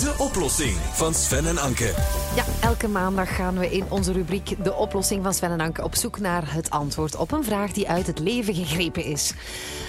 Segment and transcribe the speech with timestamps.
[0.00, 1.94] De oplossing van Sven en Anke.
[2.34, 5.94] Ja, elke maandag gaan we in onze rubriek De oplossing van Sven en Anke op
[5.94, 9.34] zoek naar het antwoord op een vraag die uit het leven gegrepen is.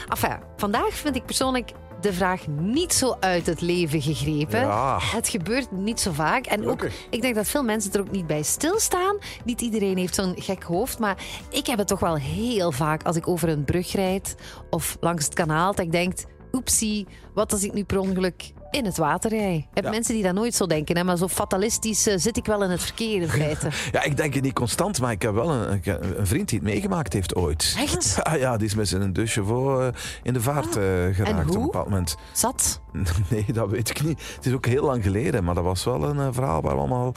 [0.09, 1.71] Enfin, vandaag vind ik persoonlijk
[2.01, 4.59] de vraag niet zo uit het leven gegrepen.
[4.59, 4.97] Ja.
[5.01, 6.45] Het gebeurt niet zo vaak.
[6.45, 9.17] En ook, ik denk dat veel mensen er ook niet bij stilstaan.
[9.45, 11.17] Niet iedereen heeft zo'n gek hoofd, maar
[11.49, 14.35] ik heb het toch wel heel vaak als ik over een brug rijd
[14.69, 16.13] of langs het kanaal, dat ik denk,
[16.51, 19.55] oepsie, wat als ik nu per ongeluk in het water rij?
[19.55, 19.89] Ik heb Ja.
[19.89, 22.69] mensen die dat nooit zo denken, hè, maar zo fatalistisch eh, zit ik wel in
[22.69, 23.69] het verkeer in feite.
[23.91, 25.81] Ja, ik denk het niet constant, maar ik heb wel een,
[26.17, 27.75] een vriend die het meegemaakt heeft ooit.
[27.77, 28.19] Echt?
[28.23, 29.87] Ja, ja die is met zijn deux chevaux eh,
[30.23, 31.55] in de vaart eh, geraakt op hoe?
[31.55, 32.15] een bepaald moment.
[32.33, 32.79] Zat?
[33.29, 34.21] Nee, dat weet ik niet.
[34.35, 37.13] Het is ook heel lang geleden, maar dat was wel een verhaal waar we allemaal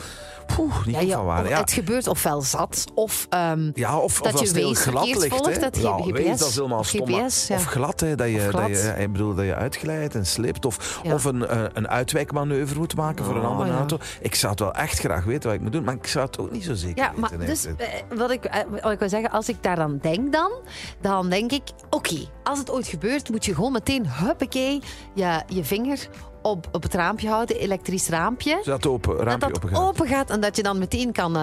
[0.57, 1.49] poeh, niet Ja, ja, van waren.
[1.49, 5.27] Ja, Het gebeurt ofwel zat, of ehm, ja of, dat of je heel glad ligt.
[5.37, 7.07] volgt, dat ja, GPS, Waze, dat is helemaal stom.
[7.07, 7.51] GPS.
[7.51, 10.65] Of glad, hè, dat, je, Of dat, je, ik bedoel, dat je uitglijdt en slipt.
[10.65, 13.77] Of, of een, eh, een uitwijkmanoeuvre moet maken voor een Oh, andere ja.
[13.77, 13.99] auto.
[14.21, 16.39] Ik zou het wel echt graag weten wat ik moet doen, maar ik zou het
[16.39, 17.75] ook niet zo zeker Ja, maar dus eh,
[18.17, 20.53] wat ik, eh, wat ik wil zeggen, als ik daar dan denk dan,
[21.01, 24.83] dan denk ik, oké, als het ooit gebeurt, moet je gewoon meteen, huppakee,
[25.15, 26.09] je, je vinger
[26.43, 28.59] op, op het raampje houden, elektrisch raampje.
[28.63, 29.79] Zodat het open, Dat raampje dat open gaat.
[29.89, 31.37] open gaat en dat je dan meteen kan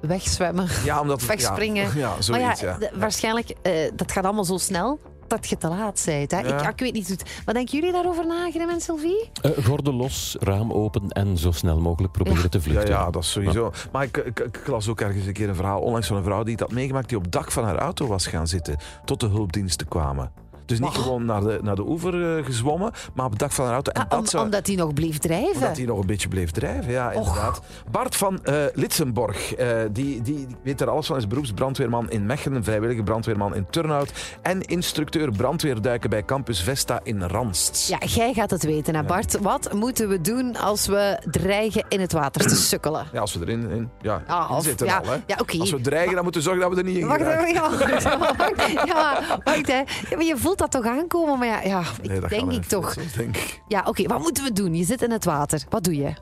[0.00, 1.84] wegzwemmen, Ja, omdat het, wegspringen.
[1.84, 2.88] Ja, ja maar zoiets, ja, ja.
[2.94, 3.54] waarschijnlijk,
[3.94, 6.30] dat gaat allemaal zo snel dat je te laat bent.
[6.30, 6.38] Hè?
[6.40, 6.60] Ja.
[6.62, 7.22] Ik, ik weet niet.
[7.44, 9.30] Wat denken jullie daarover na, Grem en Sylvie?
[9.42, 12.48] Eh, gordel los, raam open en zo snel mogelijk proberen Ja.
[12.48, 12.88] te Ja, vluchten.
[12.88, 13.72] ja, dat is sowieso.
[13.92, 16.42] Maar ik, ik, ik las ook ergens een keer een verhaal onlangs van een vrouw
[16.42, 19.20] die het had meegemaakt die op het dak van haar auto was gaan zitten tot
[19.20, 20.32] de hulpdiensten kwamen.
[20.66, 23.64] Dus niet gewoon naar de, naar de oever eh, gezwommen, maar op het dak van
[23.64, 23.92] haar auto.
[23.92, 25.54] En Ah, dat zou, Omdat hij nog bleef drijven.
[25.54, 27.60] omdat hij nog een beetje bleef drijven, ja, inderdaad.
[27.90, 32.64] Bart van eh, Litsenborg, eh, die, die weet er alles van, is beroepsbrandweerman in Mechelen,
[32.64, 34.12] vrijwillige brandweerman in Turnhout
[34.42, 37.88] en instructeur brandweerduiken bij Campus Vesta in Ranst.
[37.88, 39.38] Ja, jij gaat het weten, hè Bart.
[39.40, 43.06] Wat moeten we doen als we dreigen in het water te sukkelen?
[43.12, 45.04] Ja, als we erin in, ja, in of- zitten ja, al.
[45.06, 45.16] Hè.
[45.26, 45.36] ja.
[45.60, 47.70] Als we dreigen, dan moeten we zorgen dat we er niet in Wacht even, ja,
[48.18, 49.82] wacht, ja, wacht, hè.
[50.16, 51.38] Maar je voelt dat toch aankomen?
[51.38, 52.94] Maar ja, ja ik Nee, dat denk ik toch.
[52.94, 53.60] denk ik.
[53.68, 54.74] Ja, oké, wat moeten we doen?
[54.74, 55.62] Je zit in het water.
[55.68, 56.12] Wat doe je?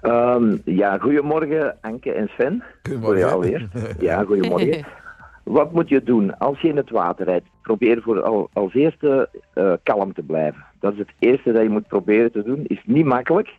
[0.00, 2.64] Ehm, ja, goedemorgen Anke en Sven.
[3.00, 3.68] Voor jou weer.
[3.98, 4.86] Ja, goedemorgen.
[5.44, 7.46] Wat moet je doen als je in het water rijdt?
[7.62, 10.64] Probeer voor al, als eerste eh, kalm te blijven.
[10.80, 12.64] Dat is het eerste dat je moet proberen te doen.
[12.66, 13.54] Is niet makkelijk.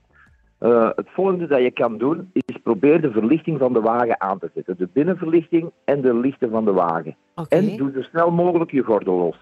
[0.59, 4.39] Eh, het volgende dat je kan doen is probeer de verlichting van de wagen aan
[4.39, 4.77] te zetten.
[4.77, 7.15] De binnenverlichting en de lichten van de wagen.
[7.49, 9.37] En doe zo snel mogelijk je gordel los.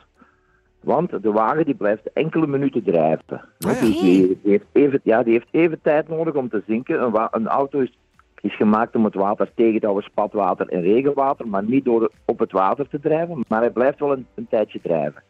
[0.80, 3.42] Want de wagen die blijft enkele minuten drijven.
[3.58, 3.70] ja.
[3.70, 7.04] Dus die, die heeft even, ja, die heeft even tijd nodig om te zinken.
[7.04, 7.98] Een, een auto is,
[8.42, 12.40] is gemaakt om het water tegen te houden, spatwater en regenwater, maar niet door op
[12.40, 13.44] het water te drijven.
[13.48, 15.24] Maar hij blijft wel een, een tijdje drijven.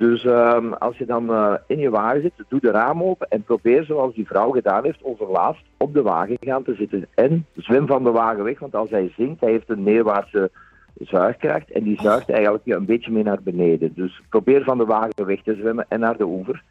[0.00, 3.42] Dus ehm, als je dan eh, in je wagen zit, doe de raam open en
[3.42, 7.06] probeer zoals die vrouw gedaan heeft, overlaatst op de wagen gaan te zitten.
[7.14, 10.50] En zwem van de wagen weg, want als hij zinkt, hij heeft een neerwaartse
[10.98, 13.92] zuigkracht en die zuigt eigenlijk een beetje mee naar beneden.
[13.94, 16.62] Dus probeer van de wagen weg te zwemmen en naar de oever.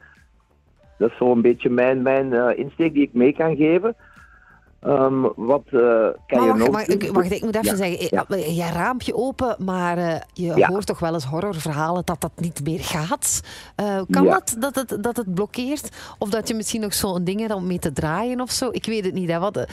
[0.97, 3.95] Dat is zo'n beetje mijn, mijn eh, insteek die ik mee kan geven.
[4.79, 7.75] Ehm, wat eh, kan Maar je wacht, nog wacht, ik- wacht, ik moet even Ja,
[7.75, 8.07] zeggen.
[8.09, 8.25] ja.
[8.28, 10.67] eh, Je raampje open, maar eh, je Ja.
[10.67, 13.41] hoort toch wel eens horrorverhalen dat dat niet meer gaat.
[13.75, 16.16] Eh, kan dat, dat het, dat het blokkeert?
[16.19, 18.69] Of dat je misschien nog zo'n ding hebt om mee te draaien of zo?
[18.72, 19.29] Ik weet het niet.
[19.31, 19.39] Hè.
[19.39, 19.63] Wat, eh,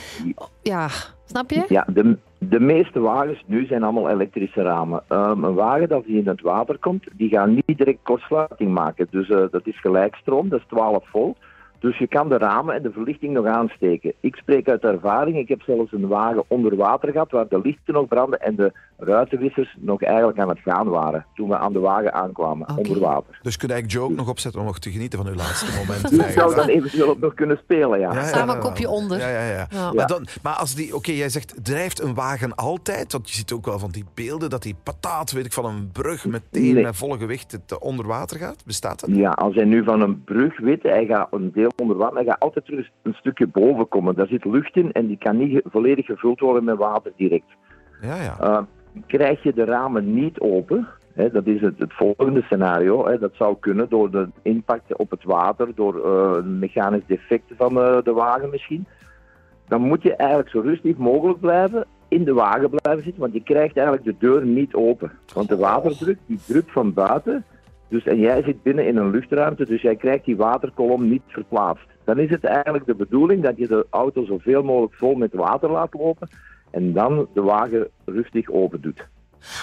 [0.61, 0.87] ja,
[1.25, 1.65] snap je?
[1.67, 5.03] Ja, de, de meeste wagens nu zijn allemaal elektrische ramen.
[5.07, 9.07] Ehm, een wagen dat die in het water komt, die gaat niet direct kortsluiting maken.
[9.11, 11.37] Dus eh, dat is gelijkstroom, dat is 12 volt.
[11.79, 14.13] Dus je kan de ramen en de verlichting nog aansteken.
[14.19, 15.37] Ik spreek uit ervaring.
[15.37, 18.71] Ik heb zelfs een wagen onder water gehad waar de lichten nog brandden en de
[18.97, 23.39] ruitenwissers nog eigenlijk aan het gaan waren toen we aan de wagen aankwamen, onder water.
[23.41, 25.71] Dus kun je eigenlijk Joe ook nog opzetten om nog te genieten van uw laatste
[25.79, 26.11] moment.
[26.27, 28.13] Ik zou dan eventueel ook nog kunnen spelen, ja.
[28.13, 29.19] Ja, ja, Samen kopje onder.
[29.19, 29.67] Ja, ja, ja.
[29.69, 29.91] Ja.
[29.93, 33.11] Maar, dan, maar als die, oké, jij zegt, drijft een wagen altijd?
[33.11, 35.89] Want je ziet ook wel van die beelden dat die pataat, weet ik, van een
[35.91, 36.83] brug meteen Nee.
[36.83, 38.65] met volle gewicht het, eh, onder water gaat.
[38.65, 39.09] Bestaat dat?
[39.13, 42.25] Ja, als hij nu van een brug weet, hij gaat een deel onder water, hij
[42.25, 44.15] gaat altijd terug een stukje boven komen.
[44.15, 47.55] Daar zit lucht in en die kan niet volledig gevuld worden met water direct.
[48.01, 48.37] Ja, ja.
[48.41, 48.61] Uh,
[49.07, 53.33] krijg je de ramen niet open, hè, dat is het, het volgende scenario, hè, dat
[53.33, 57.97] zou kunnen door de impact op het water, door eh, een mechanisch defect van eh,
[58.03, 58.87] de wagen misschien.
[59.67, 63.43] Dan moet je eigenlijk zo rustig mogelijk blijven, in de wagen blijven zitten, want je
[63.43, 65.11] krijgt eigenlijk de deur niet open.
[65.33, 67.45] Want de waterdruk, die drukt van buiten,
[67.89, 71.85] dus, en jij zit binnen in een luchtruimte, dus jij krijgt die waterkolom niet verplaatst.
[72.03, 75.71] Dan is het eigenlijk de bedoeling dat je de auto zoveel mogelijk vol met water
[75.71, 76.29] laat lopen
[76.71, 79.07] en dan de wagen rustig open doet.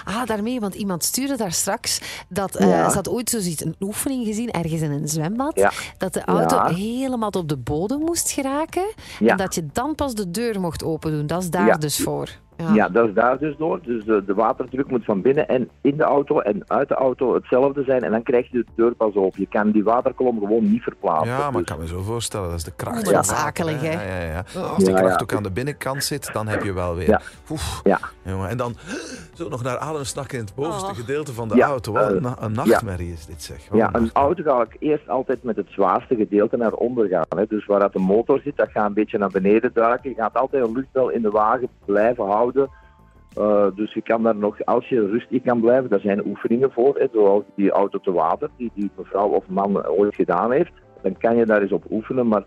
[0.04, 2.88] Ah, daarmee, want iemand stuurde daar straks dat eh Ja.
[2.88, 5.56] ze had ooit zoiets een oefening gezien ergens in een zwembad.
[5.58, 5.70] Ja.
[5.98, 6.66] Dat de auto Ja.
[6.68, 8.84] helemaal op de bodem moest geraken.
[9.20, 11.26] En dat je dan pas de deur mocht open doen.
[11.26, 12.28] Dat is daar dus voor.
[12.56, 12.74] Ja.
[12.74, 13.80] Ja, dat is daar dus door.
[13.82, 17.34] Dus de, de waterdruk moet van binnen en in de auto en uit de auto
[17.34, 18.02] hetzelfde zijn.
[18.02, 19.40] En dan krijg je de deur pas open.
[19.40, 21.28] Je kan die waterkolom gewoon niet verplaatsen.
[21.32, 23.04] Ja, maar ik Dus- kan me zo voorstellen, dat is de kracht.
[23.04, 23.92] Van dat is akelig, hè?
[23.92, 24.44] Ja, ja, ja.
[24.56, 24.74] Oh.
[24.74, 27.08] Als die kracht ook aan de binnenkant zit, dan heb je wel weer...
[27.08, 27.20] Ja.
[27.50, 27.98] Oef, Ja.
[28.22, 28.48] jongen.
[28.48, 28.74] En dan
[29.34, 30.96] zo nog naar adem snakken in het bovenste Oh.
[30.96, 31.92] gedeelte van de Ja, auto.
[31.92, 33.68] Wat een, eh, na- een nachtmerrie is dit, zeg.
[33.68, 37.08] Wat Ja, een een auto ga ik eerst altijd met het zwaarste gedeelte naar onder
[37.08, 37.24] gaan.
[37.36, 37.44] Hè.
[37.48, 40.10] Dus waar dat de motor zit, dat gaat een beetje naar beneden duiken.
[40.10, 42.42] Je gaat altijd een luchtbel in de wagen blijven houden.
[42.52, 47.08] Eh, dus je kan daar nog, als je rustig kan blijven, daar zijn oefeningen voor.
[47.12, 50.72] Zoals die auto te water, die die mevrouw of man ooit gedaan heeft.
[51.02, 52.28] Dan kan je daar eens op oefenen.
[52.28, 52.44] Maar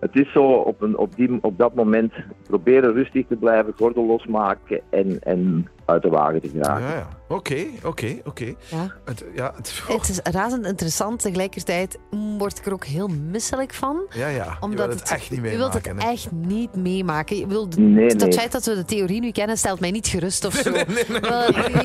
[0.00, 2.12] het is zo op, een, op, die, op dat moment
[2.48, 6.82] proberen rustig te blijven, gordel losmaken en, en uit de wagen te geraken.
[6.86, 7.08] Ja, ja.
[7.28, 8.44] Oké, oké, oké.
[8.44, 8.92] Ja.
[9.04, 11.20] Het- Ja, het- Het is razend interessant.
[11.22, 14.00] Tegelijkertijd mm, word ik er ook heel misselijk van.
[14.14, 14.44] ja, ja.
[14.44, 15.94] Je Omdat wilt het echt niet Je wilt meemaken.
[15.96, 16.10] het hè.
[16.10, 17.36] echt niet meemaken.
[17.36, 20.54] Je wilt, Nee, feit dat we de theorie nu kennen, stelt mij niet gerust of
[20.54, 20.70] zo.
[20.70, 21.20] Nee, nee, nee.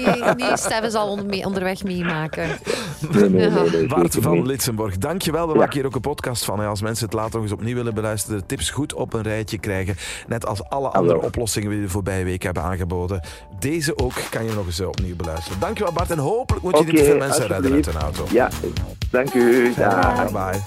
[0.06, 0.34] Nee,
[0.82, 2.48] nee, zal onder, mee- onderweg meemaken.
[3.12, 3.62] Nee, nee, Ja.
[3.62, 4.46] nee, nee, Bart van.
[4.46, 5.48] Litsenborg, dankjewel.
[5.48, 5.60] We Ja.
[5.60, 6.60] maken hier ook een podcast van.
[6.60, 6.66] hè.
[6.66, 9.58] Als mensen het later nog eens opnieuw willen beluisteren, de tips goed op een rijtje
[9.58, 9.96] krijgen.
[10.28, 13.22] Net als alle andere oplossingen die we de voorbije week hebben aangeboden.
[13.60, 15.60] Deze ook kan je nog eens eh, opnieuw beluisteren.
[15.60, 18.26] Dankjewel Bart en hopelijk moet je niet te Oké, veel mensen redden uit een auto.
[18.32, 18.50] Ja,
[19.12, 19.74] dank u.
[19.74, 20.24] Dag.
[20.24, 20.62] Bye bye.